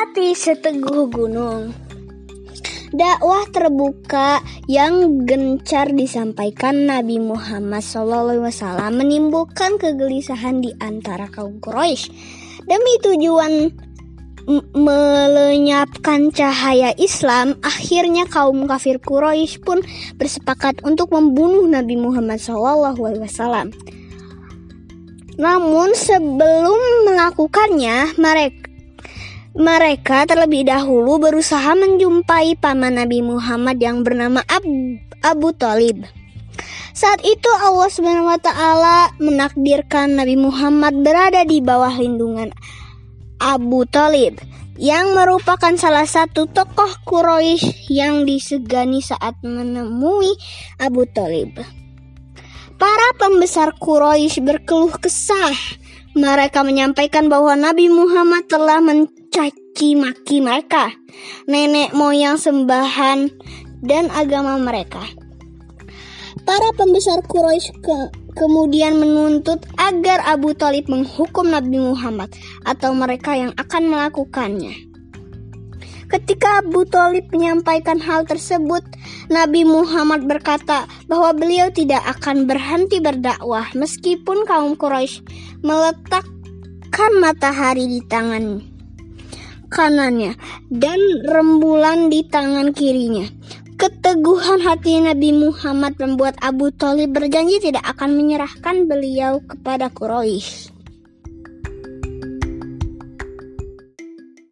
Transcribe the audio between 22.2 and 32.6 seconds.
SAW. Namun sebelum melakukannya, mereka mereka terlebih dahulu berusaha menjumpai